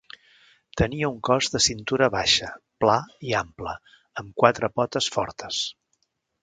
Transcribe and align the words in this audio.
Tenia 0.81 1.09
un 1.15 1.19
cos 1.29 1.49
de 1.55 1.61
cintura 1.65 2.09
baixa, 2.15 2.49
pla 2.85 2.97
i 3.33 3.37
ample, 3.43 3.77
amb 4.23 4.35
quatre 4.45 4.75
potes 4.81 5.15
fortes. 5.19 5.67